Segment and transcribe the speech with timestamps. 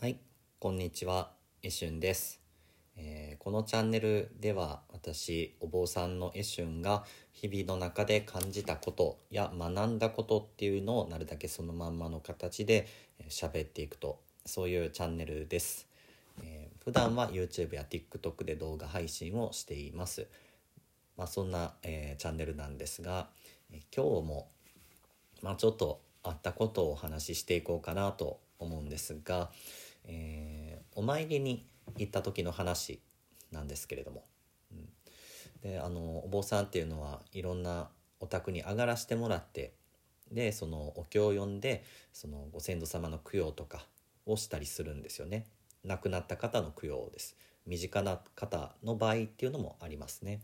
[0.00, 0.16] はい、
[0.58, 1.30] こんにちは、
[1.62, 2.40] えしゅんです、
[2.96, 15.86] えーこのチャンネルでは私、お坊さんのえしゅんが日々の中で感じたことや学んだことっていうのをなるだけそのまんまの形でえー喋っていくと、そういうチャンネルです。
[16.42, 20.28] えー普段は YouTube や TikTok で動画配信をしています。
[21.18, 23.28] まあ、そんな、えーチャンネルなんですが、
[23.70, 24.48] えー今日も
[25.42, 29.50] まあ、ちょっとあったことをお話ししていこうかなと思うんですが、
[30.04, 30.60] えー
[30.94, 33.00] お参りに行った時の話
[33.50, 34.24] なんですけれども、
[34.72, 34.88] うん。
[35.62, 37.88] であのお坊さんっていうのはいろんな
[38.20, 39.74] お宅に上がらしてもらって
[40.30, 43.86] でそのお経を読んでそのご先祖様の供養とか
[44.26, 45.46] をしたりするんですよね。
[45.84, 47.36] 亡くなった方の供養です。
[47.66, 50.40] 身近な方の場合っていうのもありますね。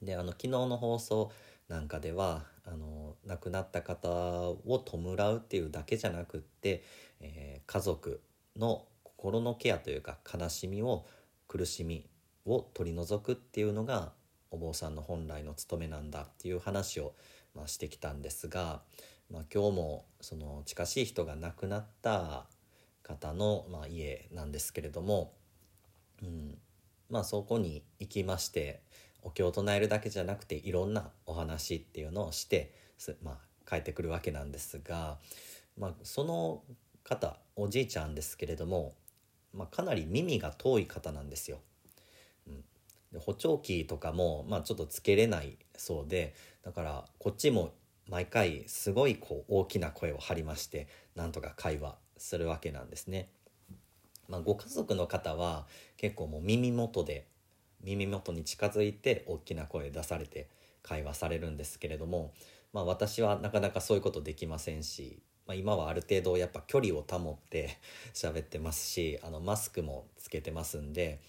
[0.00, 1.32] であの昨日の放送
[1.68, 4.98] なんかではあの亡くなった方を弔
[5.34, 6.84] うっていうだけじゃなくって、
[7.20, 8.22] えー家族
[8.56, 11.04] の心のケアというか悲しみを
[11.48, 12.06] 苦しみ
[12.46, 14.12] を取り除くっていうのが
[14.50, 17.14] お坊さんの本来の務めなんだっていう話を、
[17.54, 18.80] まあ、してきたんですが、
[19.30, 22.46] まあ、今日もその近しい人が亡くなった
[23.02, 25.34] 方の、まあ、家なんですけれども、
[26.22, 26.58] うん、
[27.10, 28.80] まあそこに行きまして
[29.28, 32.72] お経を唱えるだけじゃなくていろんなお話っていうのをして、
[33.22, 33.36] まあ、
[33.68, 35.18] 帰ってくるわけなんですが、
[35.76, 36.62] まあ、その
[37.04, 38.94] 方おじいちゃんですけれども、
[39.52, 41.58] まあ、かなり耳が遠い方なんですよ。
[42.46, 42.64] うん、
[43.12, 47.74] で補聴器とかも、まあ、ちょっとつけれないそうでだからこっちも
[48.08, 53.28] 毎回すごいこう大きな声を張りましてなんとか会話するわけなんですね。
[54.26, 55.66] まあ、ご家族の方は
[55.98, 57.26] 結構もう耳元で
[57.82, 60.48] 耳元に近づいて大きな声出されて
[60.82, 62.32] 会話されるんですけれども、
[62.72, 67.78] まあ、私はなかなかそういうことできませんし、まあ、今はある程度やっぱ距離を保って
[68.14, 71.20] 喋ってますしあのマスクもつけてますんで、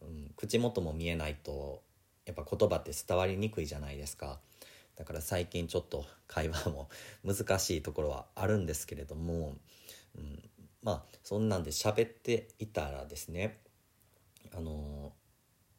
[0.00, 1.82] うん、口元も見えないと
[2.26, 4.40] やっぱ言葉って伝わりにくいじゃないですか。
[4.96, 6.90] だから最近ちょっと会話も
[7.24, 9.56] 難しいところはあるんですけれども、
[10.16, 10.50] うん、
[10.82, 13.60] まあそんなんで喋っていたらですね
[14.52, 15.12] あの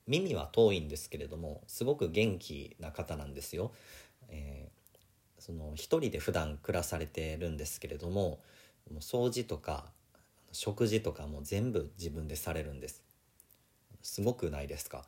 [0.10, 3.72] 耳は遠いんですけれどもすごく元気な方なんですよ。
[4.28, 4.80] えー
[5.42, 8.42] その一人で普段暮らされてるんですけれども
[8.92, 9.86] もう掃除とか
[10.52, 13.02] 食事とかも全部自分でされるんです。
[14.04, 15.06] すごくないですか？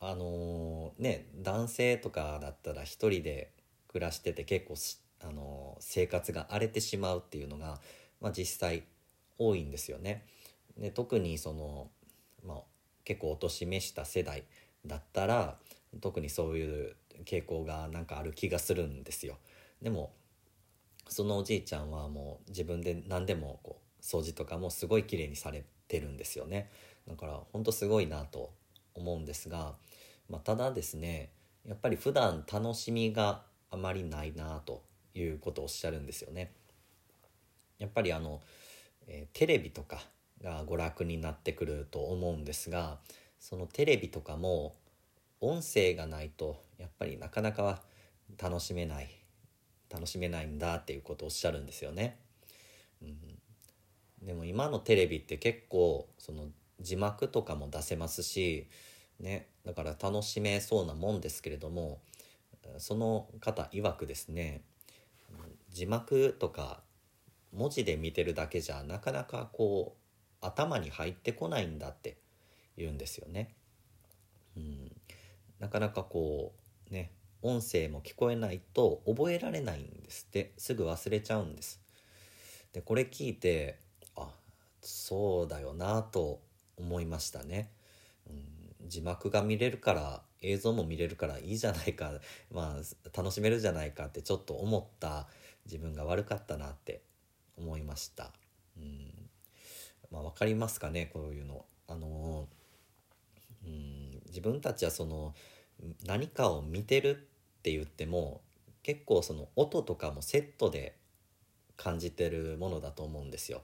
[0.00, 3.50] あのーね男性とかだったら一人で
[3.88, 7.80] 暮らしてて結構し、あのー生活が荒れてしまうっていうのが、
[8.20, 8.82] まあ、実際
[9.38, 10.26] 多いんですよね。
[10.76, 11.88] で特にその、
[12.46, 12.62] まあ、
[13.04, 14.44] 結構お年めした世代
[14.86, 15.58] だったら
[16.00, 19.38] 特にそういう傾向がなんかある気がするんですよ。
[19.80, 20.12] でも
[21.08, 26.70] そのおじいちゃんはもう自分で何でもこう掃除とかもすごい綺麗にされてるんですよね。
[27.06, 28.52] だから本当すごいなと
[28.94, 29.74] 思うんですが、
[30.28, 31.30] まあ、ただですね
[31.66, 34.82] やっぱり普段楽しみがあまりないなと
[35.14, 36.52] いうことをおっしゃるんですよね。
[37.78, 38.40] やっぱりあの、
[39.06, 40.02] えーテレビとか
[40.42, 42.98] が娯楽になってくると思うんですが
[43.38, 44.74] そのテレビとかも
[45.40, 47.82] 音声がないとやっぱりなかなか
[48.40, 49.10] 楽しめない
[49.90, 52.16] 楽しめないんだっていうことをおっしゃるんですよね。
[53.02, 53.16] うん、
[54.22, 56.46] でも今のテレビって結構その
[56.80, 58.68] 字幕とかも出せますし、
[59.20, 62.00] ね、だから楽しめそうなもんですけれども
[62.78, 64.62] その方曰くですね
[65.70, 66.82] 字幕とか
[67.52, 70.01] 文字で見てるだけじゃなかなかこう
[70.42, 72.16] 頭に入ってこないんだって
[72.76, 73.54] 言うんですよね。
[74.56, 74.92] うん、
[75.58, 76.52] なかなかこ
[76.90, 77.10] うね
[77.40, 81.80] 音声も聞こえないと覚えられないんですってすぐ忘れちゃうんです。
[82.72, 83.78] でこれ聞いて
[84.16, 84.28] あ
[84.80, 86.40] そうだよなと
[86.76, 87.70] 思いましたね。
[88.28, 92.12] うん、字幕が見れるから映像も見れるからいいじゃないか
[92.50, 95.28] まあ楽しめるじゃないかってちょっと思った
[95.64, 97.02] 自分が悪かったなって
[97.56, 98.32] 思いました。
[98.76, 99.11] うん
[100.32, 101.64] まあ、わかりますかねこういうの。
[101.88, 102.48] あの
[103.64, 105.34] うん自分たちはその
[106.06, 108.40] 何かを見てるって言っても
[108.82, 110.96] 結構その音とかもセットで
[111.76, 113.62] 感じてるものだと思うんですよ。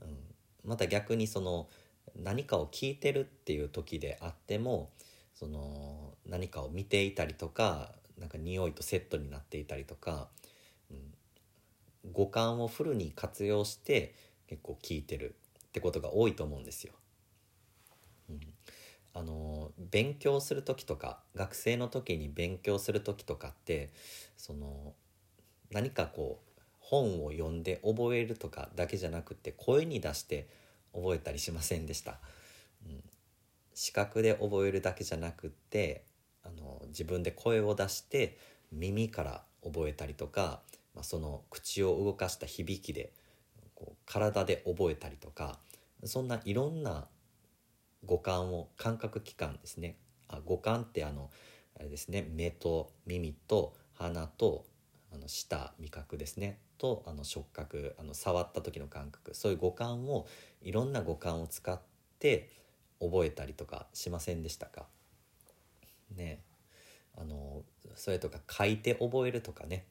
[0.00, 0.18] うん、
[0.64, 1.68] また逆にその
[2.14, 4.90] 何かを聞いてるっていう時であっても
[5.34, 10.28] その何かを見ていたりとかなんか匂いとセットになっていたりとか、
[10.90, 14.14] うん、五感をフルに活用して
[14.46, 15.34] 結構聞いてる
[15.76, 16.94] ってことが多いと思うんですよ。
[18.30, 18.40] うん、
[19.12, 23.90] あの勉強する時とか学生の時に勉強する時とかって
[24.38, 24.94] その
[25.70, 30.48] 何かこう本を読んで覚えるとかだけじゃなくて声に出して
[30.94, 32.20] 覚えたりしませんでした。
[32.86, 33.02] うん、
[33.74, 36.04] 視覚で覚えるだけじゃなくって
[36.42, 38.38] あの自分で声を出して
[38.72, 40.62] 耳から覚えたりとか、
[40.94, 43.12] まあ、その口を動かした響きで
[43.76, 45.58] こう体で覚えたりとか
[46.06, 47.08] そんないろんな
[48.04, 49.96] 五感を感覚器官ですね。
[50.28, 51.30] あ五感ってあの
[51.78, 52.26] あれですね。
[52.30, 54.64] 目と耳と鼻と
[55.12, 56.60] あの舌味覚ですね。
[56.78, 59.34] とあの触覚あの触った時の感覚。
[59.34, 60.26] そういう五感を
[60.62, 61.80] いろんな五感を使っ
[62.18, 62.50] て
[63.00, 64.86] 覚えたりとかしませんでしたか？
[66.14, 66.42] ね。
[67.16, 67.62] あの
[67.94, 69.86] それとか書いて覚えるとかね。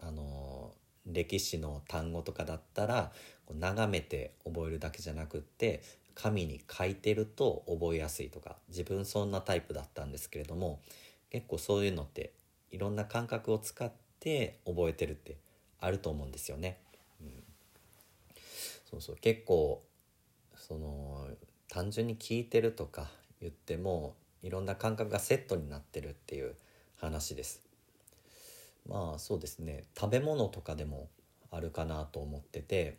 [0.00, 0.72] あの
[1.06, 3.12] 歴史の単語とかだったら
[3.52, 5.82] 眺めて覚えるだけじゃなくって
[6.14, 10.80] 紙に書いてると覚えやすいとか自分そんなタイプだったんですけれども
[11.30, 12.32] 結構そういうのって
[12.70, 15.36] いろんな感覚を使って覚えてるって
[15.80, 16.78] あると思うんですよね。
[17.20, 17.44] うん、
[18.90, 19.82] そうそう結構
[20.56, 21.26] その
[21.68, 26.54] 単純に聞いてるとか言ってもいろんな感覚がセットになってるっていう
[26.96, 27.62] 話です。
[28.88, 31.08] まあそうですね食べ物とかでも
[31.50, 32.98] あるかなと思ってて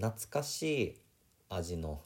[0.00, 1.00] 懐かしい
[1.48, 2.00] 味の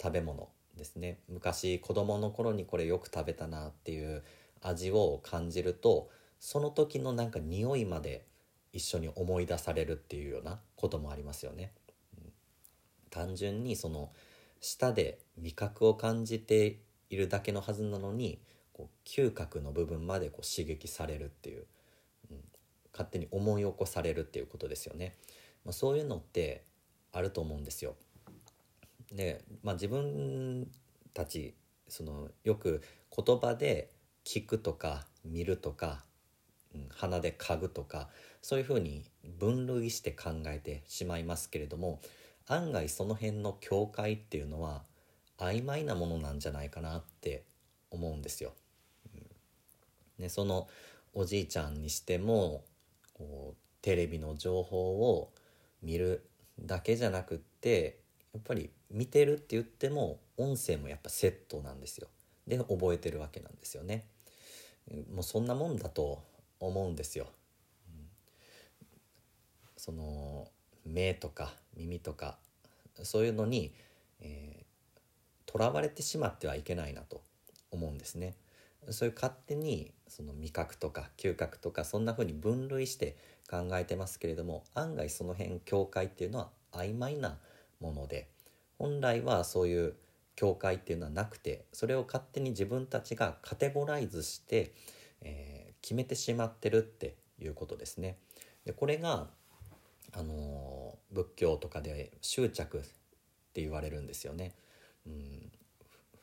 [0.00, 4.22] 食べ物ですね昔子供の頃にこれよく食べたなっていう
[4.62, 8.26] 味を感じるとその時のなんか匂いまで
[8.72, 11.72] 一緒に思い出されるっていうようなこともありますよね。
[13.10, 14.12] 単純にその
[14.60, 16.78] 舌で味覚を感じて
[17.08, 18.40] いるだけのはずなのに
[18.72, 21.66] こう嗅覚の部分までこう刺激されるっていう、
[22.30, 22.36] うん、
[22.92, 25.16] 勝手に思い起こされるっていうことですよね。
[25.64, 26.64] まあ、そういうのって
[27.12, 27.96] あると思うんですよ。
[29.12, 30.70] で、まあ、自分
[31.12, 31.54] たち
[31.88, 32.82] そのよく
[33.14, 33.90] 言葉で
[34.24, 36.04] 聞くとか見るとか、
[36.74, 38.08] うん、鼻で嗅ぐとか
[38.42, 39.04] そういうふうに
[39.38, 42.00] 分類して考えてしまいますけれども
[42.46, 44.84] 案外その辺の境界っていうのは
[45.38, 47.44] 曖昧なものなんじゃないかなって
[47.90, 48.52] 思うんですよ。
[49.14, 49.16] う
[50.20, 50.68] ん、ね、その
[51.12, 52.64] おじいちゃんにしても
[53.14, 55.32] こうテレビの情報を
[55.82, 56.29] 見る
[56.60, 57.98] だけじゃなくって
[58.32, 62.08] やっぱり見てるって言っても音声もやっぱセットなんですよ。
[62.46, 64.06] で覚えてるわけなんですよね。
[65.12, 66.22] もうそんなもんだと
[66.58, 67.26] 思うんですよ。
[67.88, 68.08] うん、
[69.76, 70.48] その
[70.84, 72.38] 目とか耳とか
[73.02, 73.72] そういうのに
[75.46, 77.22] とら、えー、われてしまってはいけないなと
[77.70, 78.34] 思うんですね。
[78.88, 83.16] そういう勝手にその味覚とか嗅覚とかそんな風に分類して
[83.48, 87.38] 考えてますけれども案外その辺境界っていうのは曖昧な
[87.80, 88.28] もので
[88.78, 89.94] 本来はそういう
[90.36, 94.72] 境界っていうのはなくてそれを勝手に自分たちがカテゴライズして、
[95.20, 98.16] えー、決めてしまってるっていうことですね。
[98.64, 99.28] でこれが、
[100.12, 102.80] あのー、仏教とかで執着っ
[103.52, 104.54] て言われるんですよね。
[105.06, 105.52] うん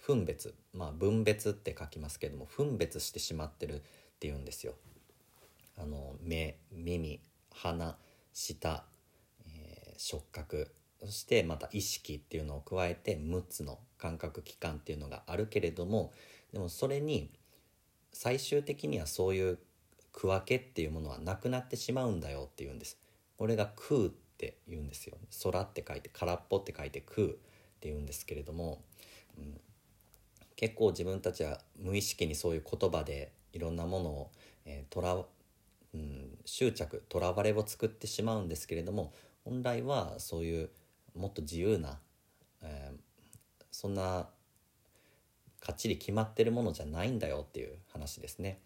[0.08, 3.82] 分別まあ分別って書きますけども分別してしまってるっ
[4.22, 4.74] ていうんですよ。
[5.78, 7.20] あの目耳
[7.52, 7.98] 鼻
[8.32, 8.86] 舌、
[9.46, 10.72] えー、触覚
[11.04, 16.14] そしてまた意識っていうのを加えて6つの感覚器官っていうのがあるけれども
[16.54, 17.30] でもそれに
[18.14, 19.60] 最終的にはそういう
[20.14, 22.98] 区分けっていうものはなくなってしまうんだよっていうんです。
[23.38, 25.18] これが空って言うんですよ。
[25.44, 27.30] 空って書いて空っぽって書いて空っ
[27.80, 28.82] て言うんですけれども、
[29.38, 29.62] うん、
[30.58, 34.32] 結構自分たちは無意識にそういう言葉でいろんなものを、
[34.66, 35.16] えー、とら
[35.94, 40.70] うん、執着とらわれを作ってしまうんですけれども本来はそういう
[41.16, 42.00] もっと自由な、
[42.62, 44.28] えー、そんな
[45.60, 48.60] かっちり決まってるものじゃないんだよっていう話ですね。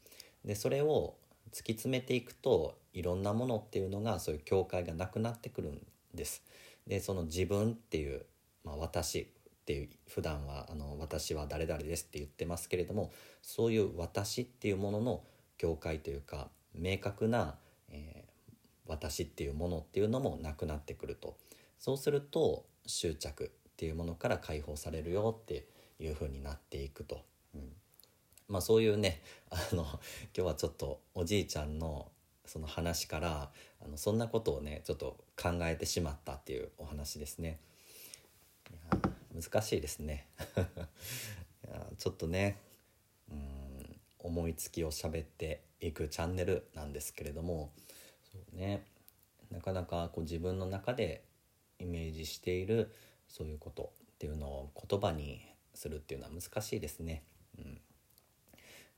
[0.43, 1.15] でそれを
[1.51, 5.81] 突き詰めていくといろんなものっていうのがそういう境界がなくなってくるん
[6.13, 6.43] です。
[6.87, 8.25] でその自分っていう、
[8.63, 15.23] まあ、私っていう普段はあの私は誰々ですって言ってますけれどもそういう私っていうものの
[15.57, 17.55] 境界というか明確な、
[17.89, 18.51] えー、
[18.87, 21.37] 私っていうものっていうのもなくなってくると。
[21.77, 25.65] そうすると執着っていうものから解放されるよって
[25.99, 27.23] いう風になっていくと、
[27.55, 27.71] うん、
[28.47, 29.99] まあそういうね あの今
[30.33, 32.11] 日はちょっとおじいちゃんの
[32.45, 33.51] その話から
[33.83, 37.59] あのそんなことをねちょっと考えてしまったっていうお話ですね。
[39.33, 40.27] 難しいですね
[41.67, 42.57] いやちょっとね
[43.29, 47.71] うん思いつきを喋っていくチャンネルなんですけれども
[48.31, 48.85] そうね
[49.49, 51.23] なかなかこう自分の中で
[51.79, 52.91] イメージしている
[53.27, 55.41] そういうことっていうのを言葉に
[55.73, 57.23] するっていうのは難しいですね。
[57.57, 57.81] うん、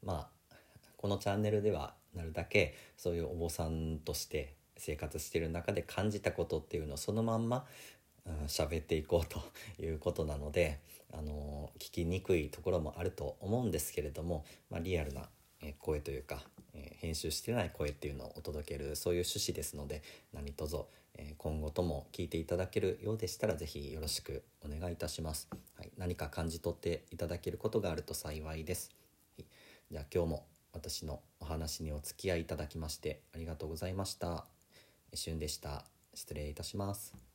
[0.02, 0.56] まあ
[0.98, 7.66] このチャンネルではなるだけそういうお坊さんとして生活してる中で感じたことっていうのをそのまんま
[8.48, 9.42] 喋、っていこうと
[9.82, 10.80] いうことなので、
[11.12, 15.30] あの聞きにくいところもあると思うんですけれども、まあ、リアルな
[15.80, 16.42] 声というか、
[16.74, 20.02] え、編集してない声っていうのをお届けるそういう趣旨ですので
[20.34, 20.78] 何卒、
[21.16, 28.90] え、今後とも聞いていただけるようでしたら是非よろしくお願いいたします、はい、何か感じ取っていただけることがあると幸いです、
[29.38, 29.46] はい、
[29.92, 34.46] じゃあ今日も私のお話にお付き合いいただきましてありがとうございました。
[35.14, 35.86] しゅんでした。
[36.16, 37.33] 失礼いたします。